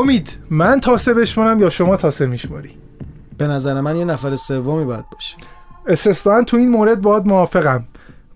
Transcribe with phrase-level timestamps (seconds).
[0.00, 2.70] امید من تاسه بشمارم یا شما تاسه میشماری؟
[3.38, 5.36] به نظر من یه نفر سومی باید باشه.
[5.86, 7.84] استثنا تو این مورد باید موافقم.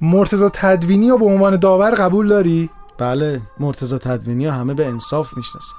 [0.00, 5.36] مرتضی تدوینی رو به عنوان داور قبول داری؟ بله مرتضی تدوینی ها همه به انصاف
[5.36, 5.74] می‌شناسن.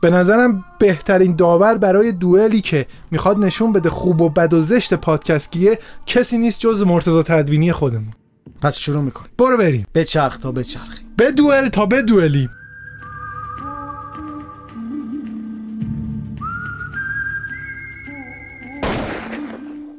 [0.00, 4.94] به نظرم بهترین داور برای دوئلی که می‌خواد نشون بده خوب و بد و زشت
[4.94, 8.12] پادکستگیه کسی نیست جز مرتضی تدوینی خودمون.
[8.60, 9.86] پس شروع میکن برو بریم.
[9.92, 12.48] به چرخ تا به چرخی به دوئل تا به دوئلی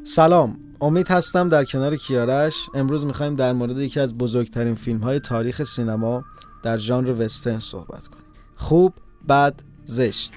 [0.10, 2.70] سلام امید هستم در کنار کیارش.
[2.74, 6.24] امروز می‌خوایم در مورد یکی از بزرگترین فیلم های تاریخ سینما
[6.64, 8.26] در ژانر وسترن صحبت کنیم.
[8.56, 8.94] خوب
[9.30, 9.54] بد
[9.86, 10.34] زشت.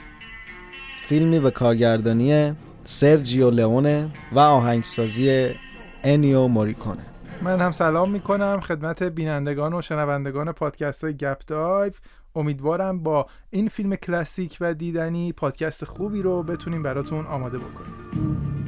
[1.06, 2.52] فیلمی به کارگردانی
[2.84, 5.50] سرجیو لئونه و آهنگسازی
[6.03, 7.06] انیو موریکونه.
[7.42, 11.92] من هم سلام می‌کنم خدمت بینندگان و شنوندگان پادکست های گپ دایو.
[12.34, 18.59] امیدوارم با این فیلم کلاسیک و دیدنی پادکست خوبی رو بتونیم براتون آماده بکنیم.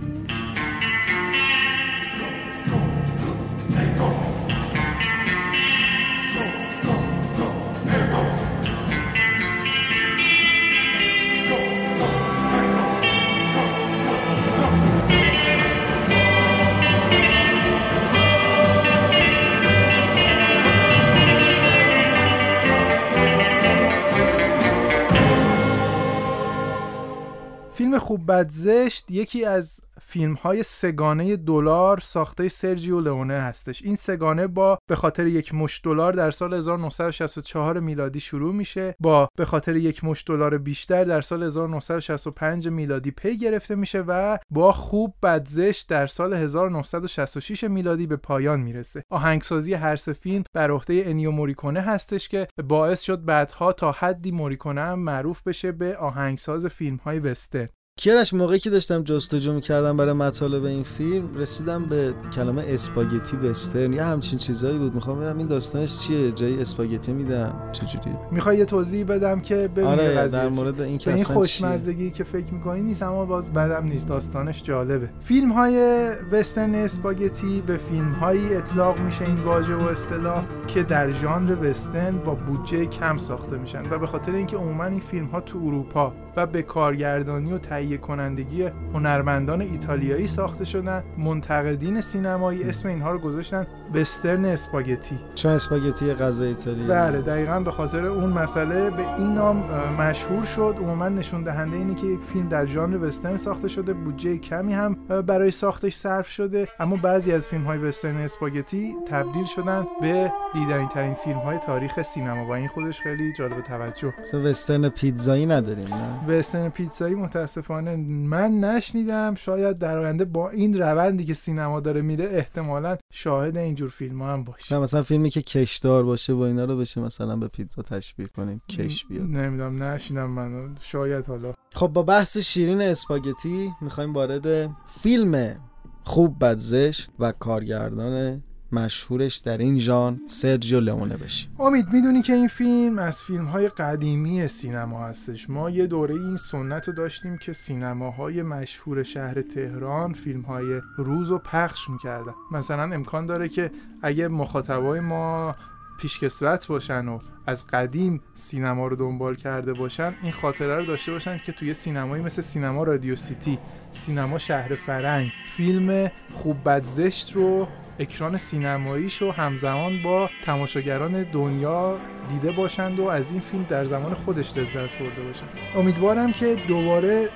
[28.13, 33.83] خوب بد زشت یکی از فیلم های سگانه دلار ساخته سرجیو لئونه هستش.
[33.83, 39.29] این سگانه با به خاطر یک مش دلار در سال 1964 میلادی شروع میشه با
[39.37, 44.73] به خاطر یک مش دلار بیشتر در سال 1965 میلادی پی گرفته میشه و با
[44.73, 49.03] خوب بدزشت در سال 1966 میلادی به پایان می‌رسه.
[49.11, 54.31] آهنگسازی هر سه فیلم بر عهده انیو موریکونه هستش که باعث شد بعدها تا حدی
[54.31, 57.69] موریکونه هم معروف بشه به آهنگساز فیلم های وسترن.
[57.97, 63.93] کیارش موقعی که داشتم جستجو می‌کردم برای مطالب این فیلم رسیدم به کلمه اسپاگتی وسترن.
[63.93, 64.95] یا همچین چیزایی بود.
[64.95, 66.33] می‌خوام ببینم این داستانش چیه.
[66.33, 67.71] جای اسپاگتی میدم.
[67.73, 72.25] چجوری؟ می‌خوای یه توضیح بدم که ببینی آره در؟ مورد این که این خوشمزگی که
[72.25, 74.09] فکر می‌کنی نیست اما باز بدم نیست.
[74.09, 75.09] داستانش جالبه.
[75.21, 81.11] فیلم های وسترن اسپاگتی به فیلم هایی اطلاق میشه این واژه و اصطلاح که در
[81.11, 85.41] ژانر وسترن با بودجه کم ساخته میشن و به خاطر اینکه عموما این فیلم ها
[85.41, 88.63] تو اروپا و به کارگردانی و تهیه کنندگی
[88.95, 91.03] هنرمندان ایتالیایی ساخته شدن.
[91.19, 95.19] منتقدین سینمایی اسم اینها رو گذاشتن وسترن اسپاگتی.
[95.35, 99.63] چون اسپاگتی یه غذا ایتالیایی؟ بله دقیقا به خاطر اون مسئله به این نام
[100.01, 100.77] مشهور شد.
[100.81, 104.95] عموما نشون دهنده اینه که یک فیلم در ژانر وسترن ساخته شده بودجه کمی هم
[105.27, 106.69] برای ساختش صرف شده.
[106.81, 112.03] اما بعضی از فیلم های وسترن اسپاگتی تبدیل شدن به دیدنی ترین فیلم های تاریخ
[112.03, 112.47] سینما.
[112.47, 114.15] و این خودش خیلی جالب توجه.
[114.45, 119.35] وسترن پیتزایی نداریم نه؟ وسترن پیتزایی متاسفانه من نشنیدم.
[119.35, 124.33] شاید در آینده با این روندی که سینما داره میره احتمالا شاهد اینجور فیلم ها
[124.33, 127.83] هم باشیم نه مثلا فیلمی که کشدار باشه و اینا رو بشه مثلا به پیتزا
[127.83, 129.23] تشبیه کنیم کش بیاد.
[129.23, 130.77] نمی‌دونم نشیدم من.
[130.81, 131.55] شاید حالا.
[131.75, 134.71] خب با بحث شیرین اسپاگتی می‌خوایم وارد
[135.03, 135.61] فیلم
[136.05, 142.33] خوب بد زشت و کارگردان مشهورش در این ژان سرجیو لئونه بشیم امید می‌دونی که
[142.33, 145.51] این فیلم از فیلم های قدیمی سینما هستش.
[145.51, 151.31] ما یه دوره این سنت رو داشتیم که سینماهای مشهور شهر تهران فیلم های روز
[151.31, 152.33] رو پخش می‌کردن.
[152.53, 153.71] مثلا امکان داره که
[154.03, 155.55] اگه مخاطبای ما
[156.01, 161.39] پیشکسوت باشن و از قدیم سینما رو دنبال کرده باشن این خاطره رو داشته باشن
[161.39, 163.59] که توی سینمایی مثل سینما رادیو سیتی
[163.93, 167.69] سینما شهر فرنگ فیلم خوب بد زشت رو
[168.03, 171.99] اکران سینماییش رو همزمان با تماشاگران دنیا
[172.29, 175.49] دیده باشند و از این فیلم در زمان خودش لذت برده باشند.
[175.77, 177.29] امیدوارم که دوباره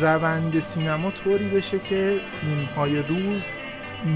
[0.00, 3.48] روند سینما طوری بشه که فیلم های روز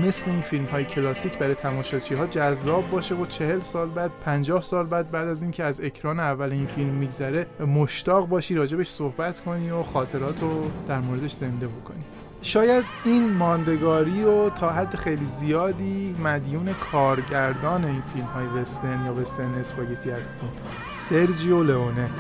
[0.02, 4.62] مثل این فیلم های کلاسیک برای تماشاچی ها جذاب باشه و چهل سال بعد پنجاه
[4.62, 9.40] سال بعد بعد از اینکه از اکران اول این فیلم میگذره مشتاق باشی راجبش صحبت
[9.40, 12.04] کنی و خاطرات رو در موردش زنده بکنی.
[12.42, 19.14] شاید این ماندگاری و تا حد خیلی زیادی مدیون کارگردان این فیلم های وسترن یا
[19.14, 20.50] وسترن اسپاگتی هستیم.
[20.92, 22.10] سرجیو لئونه.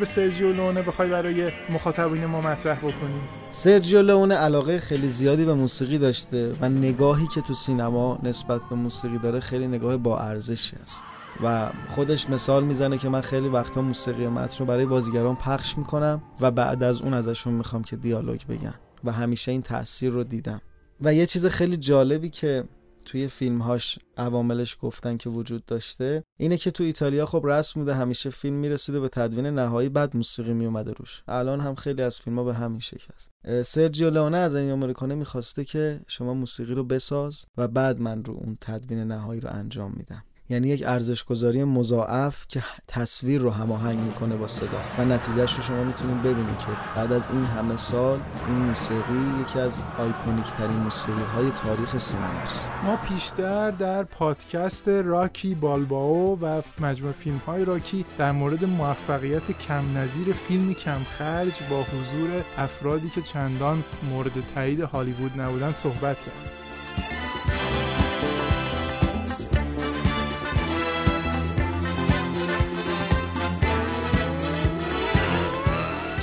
[0.00, 3.20] به سرجیو لونه بخوای برای مخاطبین ما مطرح بکنی؟
[3.50, 8.76] سرجیو لونه علاقه خیلی زیادی به موسیقی داشته و نگاهی که تو سینما نسبت به
[8.76, 11.02] موسیقی داره خیلی نگاه با ارزشی است.
[11.44, 16.22] و خودش مثال می‌زنه که من خیلی وقتا موسیقی متن رو برای بازیگران پخش می‌کنم
[16.40, 18.74] و بعد از اون ازشون می‌خوام که دیالوگ بگن
[19.04, 20.60] و همیشه این تاثیر رو دیدم.
[21.00, 22.64] و یه چیز خیلی جالبی که
[23.10, 28.30] توی فیلمهاش عواملش گفتن که وجود داشته اینه که تو ایتالیا خب رسم بوده همیشه
[28.30, 31.22] فیلم می‌رسیده به تدوین نهایی بعد موسیقی میومده روش.
[31.28, 33.30] الان هم خیلی از فیلم ها به همین شکل است
[33.62, 38.34] سرجیو لئونه از این امریکانه می‌خواسته که شما موسیقی رو بساز و بعد من رو
[38.34, 40.24] اون تدوین نهایی رو انجام میدم.
[40.50, 44.80] یعنی یک ارزش گذاری مضاعف که تصویر رو هماهنگ می‌کنه با صدا.
[44.98, 46.66] و نتیجهش رو شما می‌تونید ببینید که
[46.96, 52.68] بعد از این همه سال این موسیقی یکی از آیکونیک ترین موسیقی های تاریخ سینماست.
[52.84, 59.98] ما پیشتر در پادکست راکی بالباو و مجموع فیلم های راکی در مورد موفقیت کم
[59.98, 66.59] نظیر فیلمی کم خرج با حضور افرادی که چندان مورد تایید هالیوود نبودن صحبت کردیم.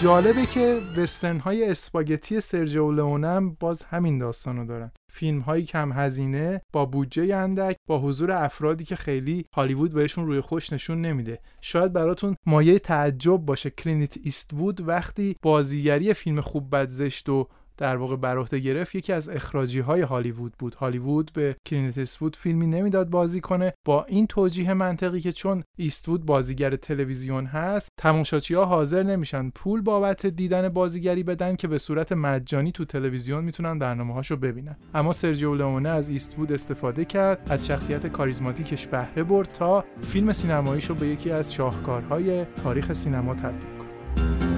[0.04, 4.92] جالبه که وسترن های اسپاگتی سرجیو لئونه باز همین داستانو دارن.
[5.12, 10.42] فیلم هایی کم هزینه با بودجه اندک با حضور افرادی که خیلی هالیوود بهشون روی
[10.42, 11.40] خوش نشون نمیده.
[11.62, 13.70] شاید براتون مایه تعجب باشه.
[13.70, 17.48] کلینیت ایستوود وقتی بازیگری فیلم خوب بد زشت و
[17.78, 20.76] در واقع بر گرفت یکی از اخراجی های هالیوود بود.
[20.76, 23.74] هالیوود به کلینت ایستوود فیلمی نمی‌داد بازی کنه.
[23.86, 29.82] با این توجیه منطقی که چون ایستوود بازیگر تلویزیون هست تماشاچی ها حاضر نمیشن پول
[29.82, 34.76] بابت دیدن بازیگری بدن که به صورت مجانی تو تلویزیون می‌تونن برنامه هاشو ببینن.
[34.94, 40.96] اما سرجیو لئونه از ایستوود استفاده کرد از شخصیت کاریزماتیکش بهره برد تا فیلم سینماییشو
[40.96, 44.57] به یکی از شاهکارهای تاریخ سینما تبدیل کنه.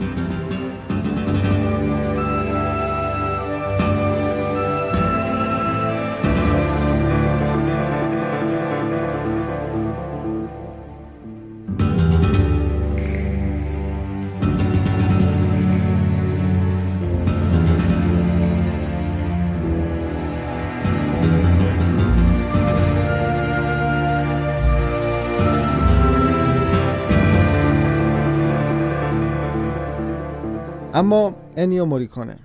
[31.00, 32.36] اما انیو موریکونه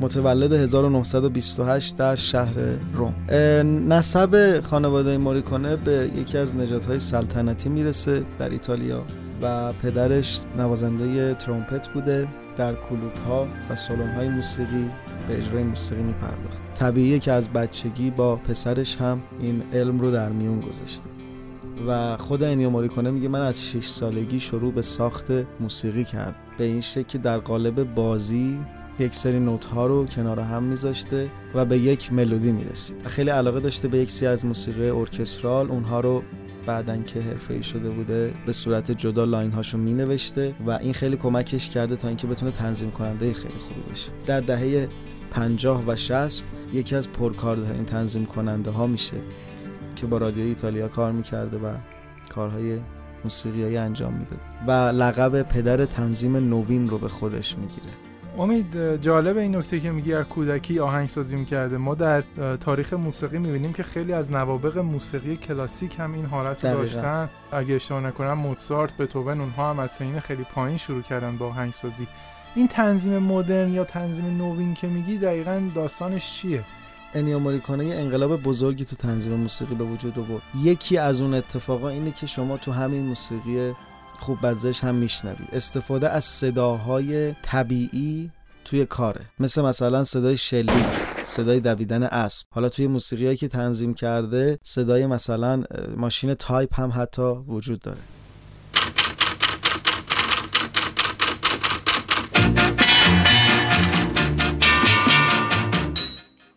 [0.00, 2.54] متولد 1928 در شهر
[2.94, 3.14] روم.
[3.92, 9.04] نسب خانواده موریکونه به یکی از نژادهای سلطنتی می‌رسه در ایتالیا
[9.42, 14.90] و پدرش نوازنده ترومپت بوده در کلوب ها و سالن های موسیقی
[15.28, 16.74] به اجرای موسیقی میپرداخت.
[16.74, 21.15] طبیعیه که از بچگی با پسرش هم این علم رو در میون گذاشته.
[21.86, 26.64] و خود انیو موریکونه میگه من از 6 سالگی شروع به ساخت موسیقی کرد به
[26.64, 28.58] این شکل که در قالب بازی
[28.98, 33.06] یک سری نوت ها رو کنار هم میذاشته و به یک ملودی می‌رسید.
[33.06, 36.22] خیلی علاقه داشته به یک سری از موسیقی ارکسترال اونها رو
[36.66, 41.16] بعدن که حرفه‌ای شده بوده به صورت جدا line هاشو می نوشته و این خیلی
[41.16, 44.10] کمکش کرده تا اینکه بتونه تنظیم کننده خیلی خوبی بشه.
[44.26, 44.88] در دهه
[45.30, 49.16] 50 و 60 یکی از پرکارترین تنظیم کننده ها میشه.
[49.96, 51.74] که با رادیو ایتالیا کار می‌کرده و
[52.28, 52.78] کارهای
[53.24, 57.86] موسیقیایی انجام می‌داد و لقب پدر تنظیم نوین رو به خودش می‌گیره.
[58.38, 61.76] امید جالب این نکته که میگی از کودکی آهنگسازی می‌کرده.
[61.76, 62.24] ما در
[62.60, 67.28] تاریخ موسیقی می‌بینیم که خیلی از نوابق موسیقی کلاسیک هم این حالت رو داشتن.
[67.52, 72.06] اگه اشتباه نکنم موتسارت بتوون اونها هم از سین خیلی پایین شروع کردن با آهنگسازی.
[72.54, 76.64] این تنظیم مدرن یا تنظیم نوین که میگی دقیقا داستانش چیه؟
[77.16, 80.42] انیو موریکونه یه انقلاب بزرگی تو تنظیم موسیقی به وجود آورد.
[80.62, 83.72] یکی از اون اتفاقا اینه که شما تو همین موسیقی
[84.18, 85.48] خوب بد زشت هم میشنوید.
[85.52, 88.30] استفاده از صداهای طبیعی
[88.64, 89.20] توی کاره.
[89.38, 90.86] مثل مثلا صدای شلیک
[91.26, 92.46] صدای دویدن اسب.
[92.50, 95.62] حالا توی موسیقی هایی که تنظیم کرده صدای مثلا
[95.96, 97.98] ماشین تایپ هم حتی وجود داره.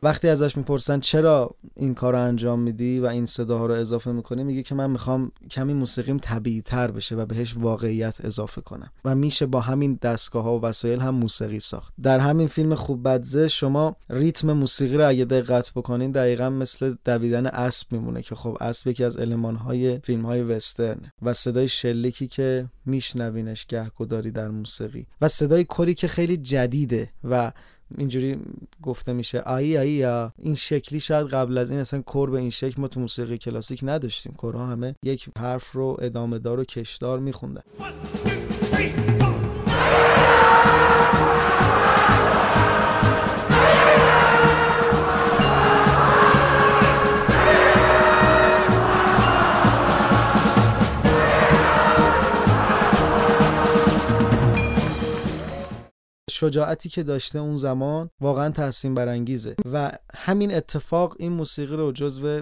[0.04, 4.44] وقتی ازش می‌پرسن چرا این کار رو انجام میدی و این صداها رو اضافه می‌کنی
[4.44, 9.16] میگه که من می‌خوام کمی موسیقیم طبیعی تر بشه و بهش واقعیت اضافه کنم و
[9.16, 11.94] میشه با همین دستگاه ها و وسایل هم موسیقی ساخت.
[12.04, 16.96] در همین فیلم خوب بد زشت شما ریتم موسیقی رو اگه دقت بکنین دقیقا مثل
[17.06, 21.68] دویدن اسب میمونه که خب اسب یکی از علمان های فیلم های وسترن و صدای
[21.68, 27.52] شلیکی که میشنوینش گهگداری در موسیقی و صدای کلی که خیلی جدیده و
[27.98, 28.38] اینجوری
[28.82, 29.40] گفته میشه.
[29.40, 32.88] آیی آیی یا این شکلی شاید قبل از این اصلا کور به این شکل ما
[32.88, 34.34] تو موسیقی کلاسیک نداشتیم.
[34.34, 37.64] کورها همه یک حرف رو ادامه دار و کشدار میخوندن.
[56.40, 59.56] شجاعتی که داشته اون زمان واقعا تحسین برانگیزه.
[59.74, 62.42] و همین اتفاق این موسیقی رو جزو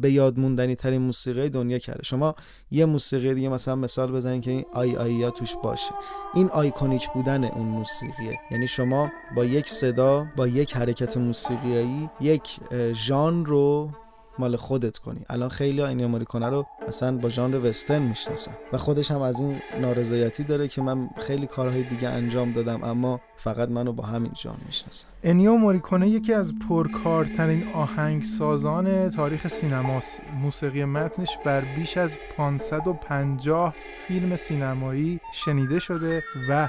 [0.00, 2.02] به یاد موندنی ترین موسیقی دنیا کرده.
[2.04, 2.34] شما
[2.70, 5.94] یه موسیقی دیگه مثلا مثال بزنید که این آی آی یا توش باشه.
[6.34, 8.38] این iconic بودن اون موسیقیه.
[8.50, 12.60] یعنی شما با یک صدا با یک حرکت موسیقیایی یک
[12.92, 13.90] ژانر رو
[14.38, 15.20] مال خودت کنی.
[15.30, 18.52] الان خیلی انیو موریکونه رو اصلا با ژانر وسترن می‌شناسن.
[18.72, 23.20] و خودش هم از این نارضایتی داره که من خیلی کارهای دیگه انجام دادم اما
[23.36, 25.06] فقط منو با همین ژانر می‌شناسن.
[25.24, 30.20] انیو موریکونه یکی از پرکارترین آهنگسازان تاریخ سینماست.
[30.42, 33.74] موسیقی متنش بر بیش از 550
[34.08, 36.68] فیلم سینمایی شنیده شده و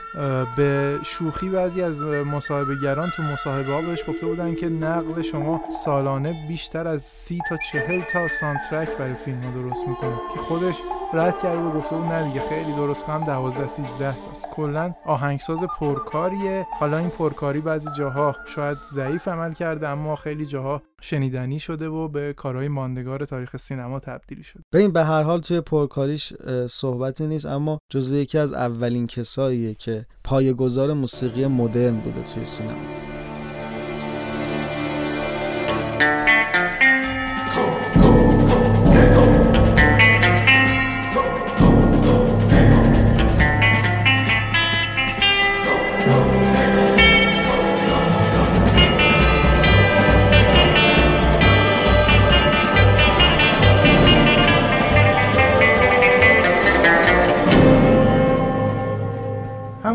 [0.58, 6.34] به شوخی بعضی از مصاحبهگران تو مصاحبه ها بهش گفته بودن که نقله شما سالانه
[6.48, 10.76] بیشتر از سی تا چهل تا soundtrack برای فیلم درست می‌کنه که خودش
[11.14, 14.48] رد کرده و گفته بود نه دیگه خیلی درست کنم 12 13 تاست.
[14.56, 16.68] کلا آهنگساز پرکاریه.
[16.80, 22.08] حالا این پرکاری بعضی جاها شاید ضعیف عمل کرده اما خیلی جاها شنیدنی شده و
[22.08, 24.64] به کارهای ماندگار تاریخ سینما تبدیل شده.
[24.74, 26.34] ببین به هر حال توی پرکاریش
[26.70, 33.03] صحبتی نیست اما جزو یکی از اولین کساییه که پایه‌گذار موسیقی مدرن بوده توی سینما.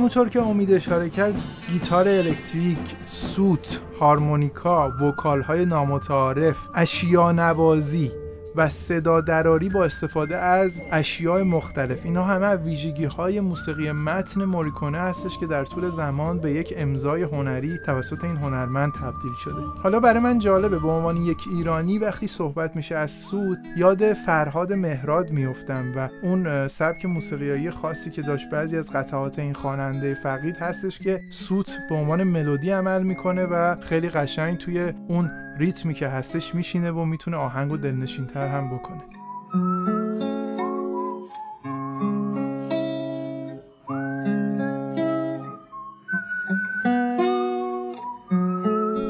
[0.08, 1.34] همونطور که امید اشاره کرد
[1.72, 8.12] گیتار الکتریک، سوت، هارمونیکا، وکال های نامتعارف، اشیا نوازی
[8.56, 12.04] و صدا دراری با استفاده از اشیاء مختلف.
[12.04, 17.22] اینا همه ویژگی های موسیقی متن موریکونه هستش که در طول زمان به یک امضای
[17.22, 19.62] هنری توسط این هنرمند تبدیل شده.
[19.82, 24.72] حالا برای من جالبه به عنوان یک ایرانی وقتی صحبت میشه از سود یاد فرهاد
[24.72, 30.56] مهراد میفتم و اون سبک موسیقیایی خاصی که داشت بعضی از قطعات این خواننده فقید
[30.56, 36.08] هستش که سوت به عنوان ملودی عمل می‌کنه و خیلی قشنگ توی اون ریتمی که
[36.08, 39.97] هستش میشینه و می‌تونه آهنگ و دلنشین هم بکنه.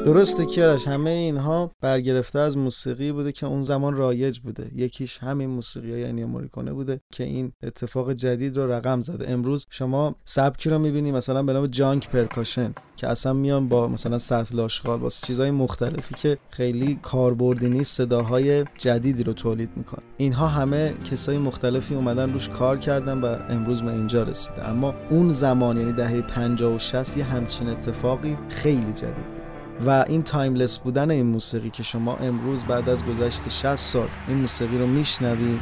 [0.09, 4.71] درسته کیارش همه اینها برگرفته از موسیقی بوده که اون زمان رایج بوده.
[4.75, 9.31] یکیش همین موسیقی های یعنی موریکونه بوده که این اتفاق جدید رو رقم زده.
[9.31, 14.17] امروز شما سبکی رو می‌بینی مثلا به نام جانک پرکاشن که اصلا میان با مثلا
[14.17, 20.47] سطل آشغال با چیزهای مختلفی که خیلی کاربردی نیست صداهای جدیدی رو تولید می‌کنه اینها
[20.47, 24.69] همه کسای مختلفی اومدن روش کار کردن و امروز به اینجا رسیده.
[24.69, 29.38] اما اون زمان یعنی دهه 50 و 60 یه همچین اتفاقی خیلی جدید
[29.85, 34.37] و این timeless بودن این موسیقی که شما امروز بعد از گذشت 60 سال این
[34.37, 35.59] موسیقی رو میشنوی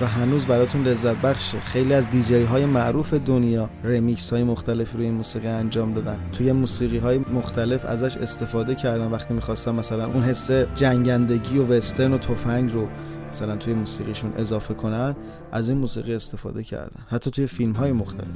[0.00, 1.60] و هنوز براتون لذت بخشه.
[1.60, 6.18] خیلی از دیجی های معروف دنیا رمیکس های مختلف روی این موسیقی انجام دادن.
[6.32, 12.12] توی موسیقی های مختلف ازش استفاده کردن وقتی می‌خواستن مثلا اون حس جنگندگی و وسترن
[12.12, 12.88] و تفنگ رو
[13.28, 15.16] مثلا توی موسیقیشون اضافه کنن
[15.52, 17.00] از این موسیقی استفاده کردن.
[17.10, 18.26] حتی توی فیلم های مختلف.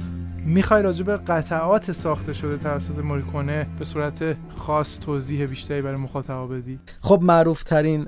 [0.45, 6.47] می‌خوای راجع به قطعات ساخته شده توسط موریکونه به صورت خاص توضیح بیشتری برای مخاطبا
[6.47, 8.07] بدی؟ خب معروف ترین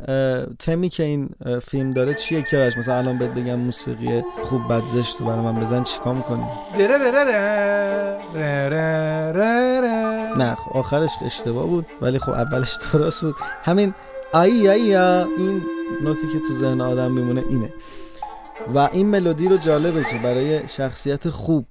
[0.59, 1.29] تمی که این
[1.63, 5.83] فیلم داره چیه کرش مثلا الان بهت بگم موسیقی خوب بد زشت برای من بزن
[5.83, 6.45] چیکار می‌کنی؟
[10.37, 13.35] نه خب آخرش اشتباه بود ولی خب اولش درست بود.
[13.63, 13.93] همین
[14.35, 14.95] آی آی
[15.37, 15.61] این
[16.01, 17.73] نوتی که تو ذهن آدم میمونه اینه.
[18.73, 21.65] و این ملودی رو جالبه که برای شخصیت خوب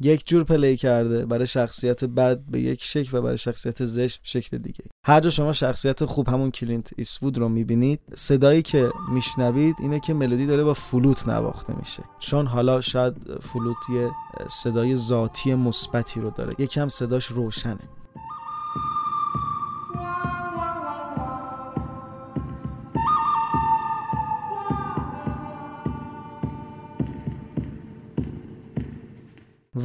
[0.00, 4.28] یک جور play کرده برای شخصیت بد به یک شکل و برای شخصیت زشت به
[4.28, 4.84] شکل دیگه.
[5.04, 10.14] هر جا شما شخصیت خوب همون کلینت ایستوود رو می‌بینید صدایی که میشنوید اینه که
[10.14, 12.02] ملودی داره با فلوت نواخته میشه.
[12.18, 14.10] چون حالا شاید فلوت یه
[14.48, 16.54] صدای ذاتی مثبتی رو داره.
[16.58, 17.78] یکم صداش روشنه.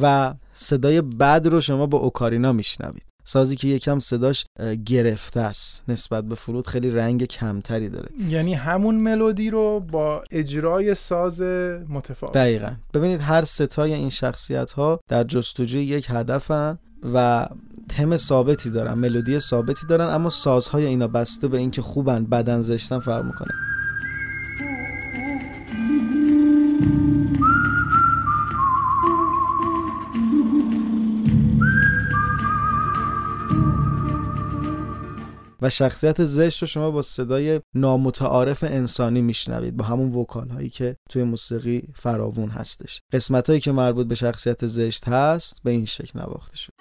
[0.02, 3.10] و صدای بد رو شما با اوکارینا میشنوید.
[3.24, 4.44] سازی که یکم صداش
[4.86, 5.84] گرفته است.
[5.88, 8.08] نسبت به فرود خیلی رنگ کمتری داره.
[8.28, 11.40] یعنی همون ملودی رو با اجرای ساز
[11.88, 12.34] متفاوت.
[12.34, 12.70] دقیقا.
[12.94, 16.78] ببینید هر ستای این شخصیت ها در جستجوی یک هدفن
[17.14, 17.48] و
[17.88, 22.98] تم ثابتی دارن ملودی ثابتی دارن اما سازهای اینا بسته به اینکه خوبن بدن زشتن
[22.98, 23.52] فرق می‌کنه.
[35.62, 40.96] و شخصیت زشت رو شما با صدای نامتعارف انسانی میشنوید با همون vocal هایی که
[41.10, 43.00] توی موسیقی فراوون هستش.
[43.12, 46.72] قسمت هایی که مربوط به شخصیت زشت هست به این شکل نواخته شد.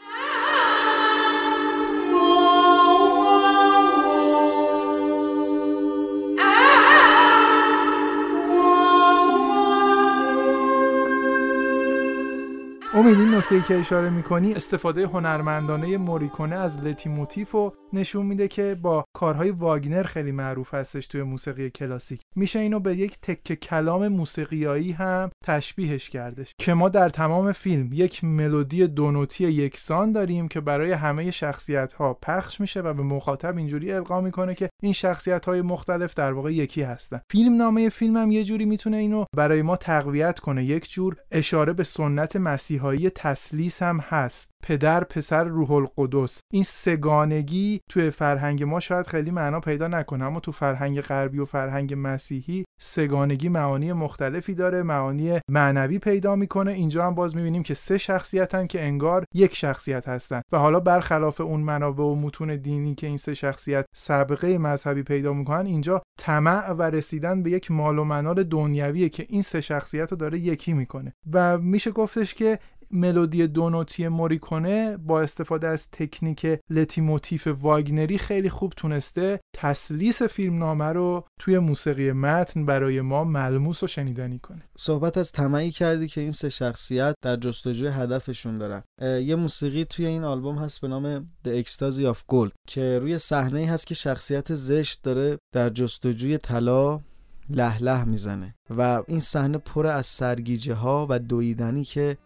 [12.94, 18.78] امید این نکته که اشاره می‌کنی استفاده هنرمندانه موریکونه از leitmotif و نشون میده که
[18.82, 22.22] با کارهای واگنر خیلی معروف هستش توی موسیقی کلاسیک.
[22.36, 26.54] میشه اینو به یک تکه کلام موسیقیایی هم تشبیهش کردش.
[26.58, 32.14] که ما در تمام فیلم یک ملودی دونوتی یکسان داریم که برای همه شخصیت ها
[32.14, 36.54] پخش میشه و به مخاطب اینجوری القا می‌کنه که این شخصیت های مختلف در واقع
[36.54, 37.22] یکی هستن.
[37.32, 40.66] فیلم نامه فیلم هم یه جوری می‌تونه اینو برای ما تقویت کنه.
[40.66, 44.52] یک جور اشاره به سنت مسیحایی تسلیس هم هست.
[44.64, 46.42] پدر پسر روح القدس.
[46.54, 51.46] این سگانگی توی فرهنگ ما شاید خیلی معنا پیدا نکنه اما تو فرهنگ غربی و
[51.46, 56.72] فرهنگ مسیحی سگانگی معانی مختلفی داره معانی معنوی پیدا می‌کنه.
[56.72, 60.42] اینجا هم باز می‌بینیم که سه شخصیتن که انگار یک شخصیت هستن.
[60.52, 65.34] و حالا برخلاف اون منابع و متون دینی که این سه شخصیت سابقه مذهبی پیدا
[65.34, 70.12] می‌کنن اینجا طمع و رسیدن به یک مال و منال دنیویه که این سه شخصیت
[70.12, 71.14] رو داره یکی می‌کنه.
[71.34, 72.60] و میشه گفتش که
[72.92, 80.86] ملودی دو نتی موریکونه با استفاده از تکنیک leitmotif واگنری خیلی خوب تونسته تثلیث فیلمنامه
[80.86, 84.64] رو توی موسیقی متن برای ما ملموس و شنیدنی کنه.
[84.78, 88.84] صحبت از طمعی کردی که این سه شخصیت در جستجوی هدفشون دارن.
[89.02, 93.66] یه موسیقی توی این آلبوم هست به نام The Ecstasy of Gold که روی صحنه
[93.66, 97.02] هست که شخصیت زشت داره در جستجوی طلا
[97.50, 98.56] له له می‌زنه.
[98.78, 102.18] و این صحنه پر از سرگیجه ها و دویدنی که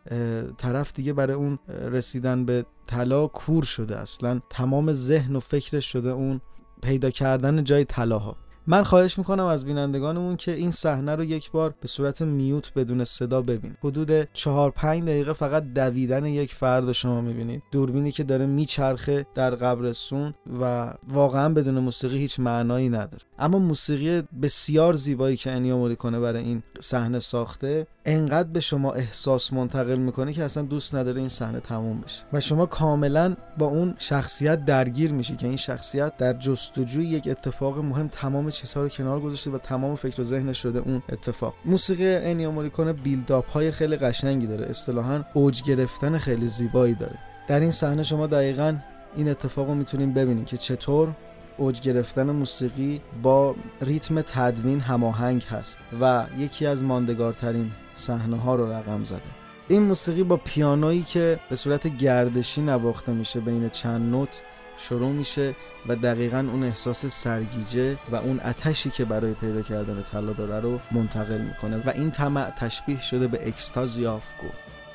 [0.58, 3.98] طرف دیگه برای اون رسیدن به طلا کور شده.
[3.98, 6.42] اصلا تمام ذهن و فکرش شده اون
[6.82, 8.43] پیدا کردن جای طلاها.
[8.68, 13.04] من خواهش می‌کنم از بینندگانمون که این صحنه رو یک بار به صورت میوت بدون
[13.04, 17.64] صدا ببین حدود چهار پنج دقیقه فقط دویدن یک فرد رو شما می‌بینید.
[17.72, 23.24] دوربینی که داره میچرخه در قبرستون و واقعا بدون موسیقی هیچ معنایی نداره.
[23.40, 29.54] اما موسیقی بسیار زیبایی که انیو کنه برای این صحنه ساخته انقدر به شما احساس
[29.54, 32.24] منتقل می‌کنه که اصلا دوست نداره این صحنه تموم بشه.
[32.34, 37.80] و شما کاملا با اون شخصیت درگیر میشی که این شخصیت در جستجوی یک اتفاق
[37.80, 41.54] مهم تمام چیزها رو کنار گذاشته و تمام فکر و ذهنش شده اون اتفاق.
[41.66, 44.66] موسیقی انیو موریکونه بیلداپ های خیلی قشنگی داره.
[44.66, 47.18] اصطلاحا اوج گرفتن خیلی زیبایی داره.
[47.48, 48.76] در این صحنه شما دقیقا
[49.16, 51.10] این اتفاق رو می‌تونیم ببینیم که چطور
[51.58, 58.72] اوج گرفتن موسیقی با ریتم تدوین هماهنگ هست و یکی از ماندگارترین صحنه ها رو
[58.72, 59.22] رقم زده.
[59.68, 64.42] این موسیقی با پیانویی که به صورت گردشی نواخته میشه بین چند نوت
[64.78, 65.56] شروع میشه
[65.88, 70.80] و دقیقا اون احساس سرگیجه و اون اتشی که برای پیدا کردن طلا داره رو
[70.92, 74.48] منتقل می‌کنه و این طمع تشبیه شده به اکستازی آف گو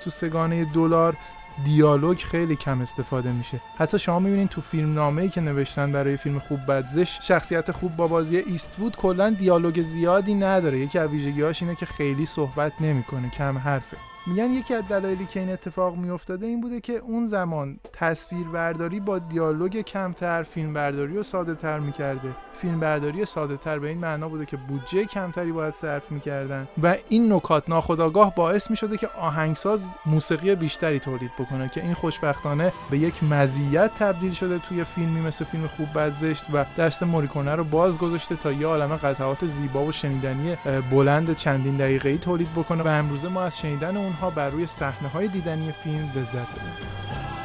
[0.04, 1.16] تو سگانه دلار
[1.64, 3.60] دیالوگ خیلی کم استفاده میشه.
[3.78, 8.06] حتی شما می‌بینید تو فیلم نامه که نوشتن برای فیلم خوب بدزش شخصیت خوب با
[8.06, 10.78] بازی ایستوود کلا دیالوگ زیادی نداره.
[10.78, 13.96] یکی از ویژگیهاش اینه که خیلی صحبت نمی‌کنه کم حرفه.
[14.26, 19.00] میگن یکی از دلایلی که این اتفاق میافتاده این بوده که اون زمان تصویر برداری
[19.00, 22.28] با دیالوگ کمتر فیلم برداری رو ساده تر می‌کرده.
[22.52, 26.96] فیلم برداری ساده تر به این معنا بوده که بودجه کمتری باید صرف می‌کردن و
[27.08, 31.47] این نکات ناخداگاه باعث می‌شده که آهنگساز موسیقی بیشتری تولید بکنه.
[31.72, 36.64] که این خوشبختانه به یک مزیت تبدیل شده توی فیلمی مثل فیلم خوب بزشت و
[36.78, 40.56] دست موریکونه رو باز گذاشته تا یه عالمه قطعات زیبا و شنیدنی
[40.90, 42.82] بلند چندین دقیقه‌ای تولید بکنه.
[42.82, 47.37] و امروزه ما از شنیدن اونها بر روی صحنه های دیدنی فیلم لذت ببریم.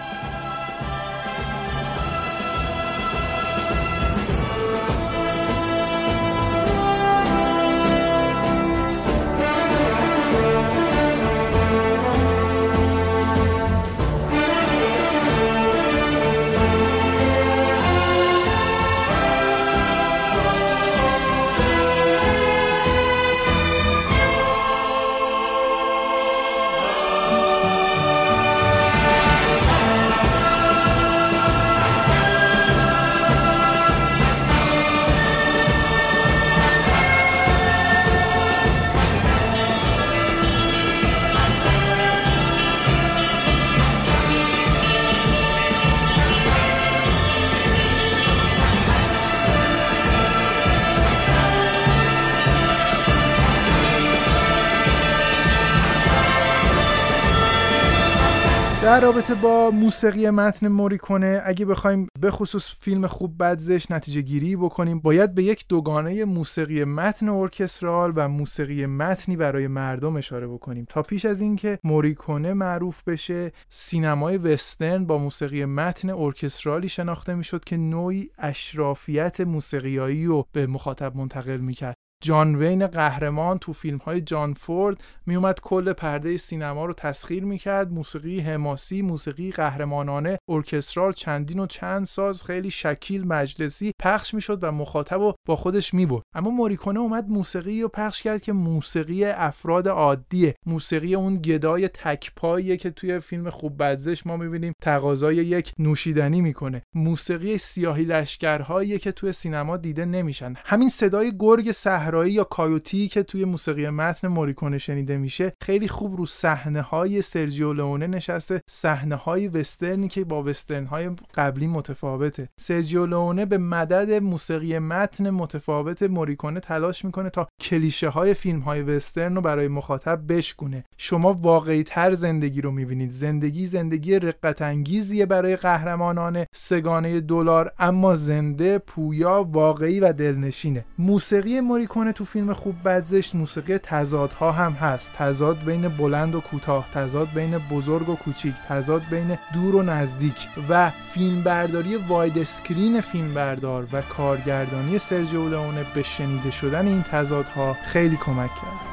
[58.93, 61.41] در رابطه با موسیقی متن موریکونه.
[61.45, 66.83] اگه بخوایم به خصوص فیلم خوب بدزش نتیجه گیری بکنیم باید به یک دوگانه موسیقی
[66.83, 70.85] متن ارکسترال و موسیقی متنی برای مردم اشاره بکنیم.
[70.89, 77.63] تا پیش از اینکه موریکونه معروف بشه سینمای وسترن با موسیقی متن ارکسترالی شناخته می‌شد
[77.63, 81.95] که نوعی اشرافیت موسیقیایی رو به مخاطب منتقل می‌کرد.
[82.23, 87.91] جان وین قهرمان تو فیلم های جان فورد میومد کل پرده سینما رو تسخیر می‌کرد.
[87.91, 94.71] موسیقی حماسی موسیقی قهرمانانه ارکسترال چندین و چند ساز خیلی شکیل مجلسی پخش می‌شد و
[94.71, 96.23] مخاطب رو با خودش می‌برد.
[96.35, 100.55] اما موریکونه اومد موسیقی رو پخش کرد که موسیقی افراد عادیه.
[100.65, 104.73] موسیقی اون گدای تکپاییه که توی فیلم خوب بدزش ما می‌بینیم.
[104.81, 106.81] تقاضای یک نوشیدنی می‌کنه.
[106.95, 110.53] موسیقی سیاهی لشکرهایی که توی سینما دیده نمیشن.
[110.65, 111.71] همین صدای گرگ
[112.13, 117.21] صحرایی یا کایوتی که توی موسیقی متن موریکونه شنیده میشه خیلی خوب رو صحنه های
[117.21, 122.49] سرجیو لئونه نشسته صحنه های وسترنی که با وسترن های قبلی متفاوته.
[122.59, 128.81] سرجیو لئونه به مدد موسیقی متن متفاوت موریکونه تلاش می‌کنه تا کلیشه های فیلم های
[128.81, 130.83] وسترن رو برای مخاطب بشکونه.
[130.97, 133.09] شما واقعی تر زندگی رو می‌بینید.
[133.09, 140.85] زندگی زندگی رقت انگیزیه برای قهرمانان سگانه دلار اما زنده پویا واقعی و دلنشینه.
[140.97, 145.13] موسیقی موریکونه تو فیلم خوب بدزشت موسیقی تضادها هم هست.
[145.13, 150.47] تضاد بین بلند و کوتاه تضاد بین بزرگ و کوچیک تضاد بین دور و نزدیک
[150.69, 158.17] و فیلمبرداری واید اسکرین فیلمبردار و کارگردانی سرجیو لئونه به شنیده شدن این تضادها خیلی
[158.17, 158.92] کمک کرد.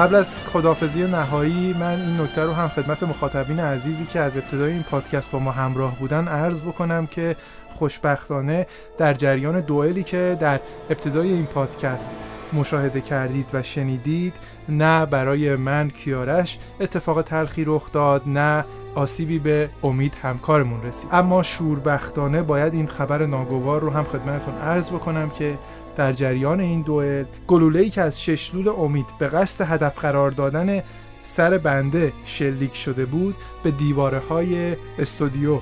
[0.00, 4.72] قبل از خدافزی نهایی من این نکته رو هم خدمت مخاطبین عزیزی که از ابتدای
[4.72, 7.36] این پادکست با ما همراه بودن عرض بکنم که
[7.74, 8.66] خوشبختانه
[8.98, 10.60] در جریان دوئلی که در
[10.90, 12.12] ابتدای این پادکست
[12.52, 14.34] مشاهده کردید و شنیدید
[14.68, 21.08] نه برای من کیارش اتفاق تلخی رخ داد نه آسیبی به امید همکارمون رسید.
[21.12, 25.58] اما شوربختانه باید این خبر ناگوار رو هم خدمتتون عرض بکنم که
[25.96, 30.82] در جریان این دوئل گلوله‌ای که از ششلول امید به قصد هدف قرار دادن
[31.22, 35.58] سر بنده شلیک شده بود به دیواره های استودیو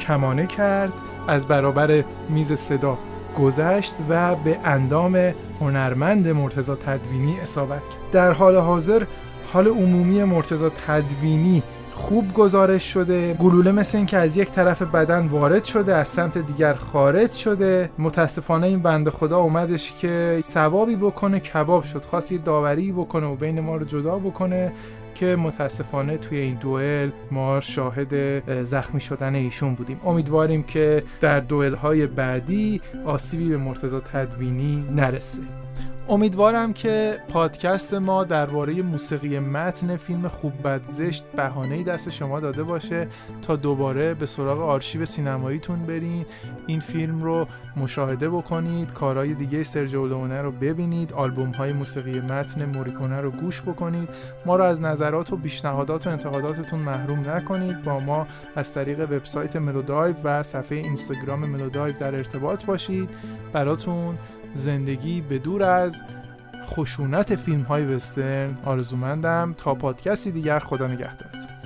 [0.00, 0.92] کمانه کرد
[1.28, 2.98] از برابر میز صدا
[3.38, 5.16] گذشت و به اندام
[5.60, 8.10] هنرمند مرتزا تدوینی اصابت کرد.
[8.12, 9.02] در حال حاضر
[9.52, 11.62] حال عمومی مرتزا تدوینی
[11.94, 13.34] خوب گزارش شده.
[13.34, 17.90] گلوله مثل اینکه از یک طرف بدن وارد شده از سمت دیگر خارج شده.
[17.98, 22.04] متاسفانه این بنده خدا اومدش که ثوابی بکنه کباب شد.
[22.04, 24.72] خواست یه داوری بکنه و بین ما رو جدا بکنه
[25.14, 28.14] که متاسفانه توی این دوئل ما شاهد
[28.64, 30.00] زخمی شدن ایشون بودیم.
[30.04, 35.42] امیدواریم که در دوئل های بعدی آسیبی به مرتضی تدوینی نرسه.
[36.10, 42.62] امیدوارم که پادکست ما درباره موسیقی متن فیلم خوب بد زشت بهانه دست شما داده
[42.62, 43.08] باشه
[43.42, 46.26] تا دوباره به سراغ آرشیو سینماییتون برین.
[46.66, 52.64] این فیلم رو مشاهده بکنید کارهای دیگه سرجیو لئونه رو ببینید آلبوم های موسیقی متن
[52.64, 54.08] موریکونه رو گوش بکنید.
[54.46, 57.82] ما رو از نظرات و پیشنهادات و انتقاداتتون محروم نکنید.
[57.82, 63.08] با ما از طریق وبسایت ملودایو و صفحه اینستاگرام ملودایو در ارتباط باشید.
[63.52, 64.18] براتون
[64.54, 66.02] زندگی به دور از
[66.66, 68.58] خشونت فیلم های وسترن.
[68.64, 71.58] آرزومندم تا پادکستی دیگر خدا نگهدارتون.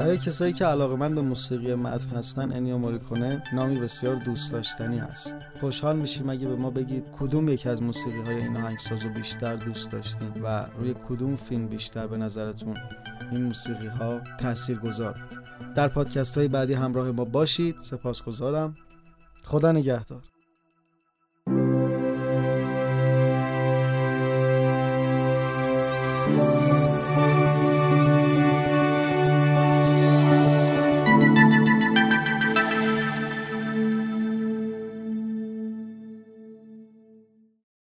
[0.00, 5.00] برای کسایی که علاقه من به موسیقی متن هستن انیو موریکونه نامی بسیار دوست داشتنی
[5.00, 9.56] است خوشحال میشیم اگه به ما بگید کدوم یکی از موسیقی های این آهنگسازو بیشتر
[9.56, 12.76] دوست داشتین و روی کدوم فیلم بیشتر به نظرتون
[13.32, 15.40] این موسیقی ها تأثیر گذار بود.
[15.74, 17.76] در پادکست های بعدی همراه ما باشید.
[17.80, 18.76] سپاسگزارم.
[19.42, 20.22] خدا نگهدار.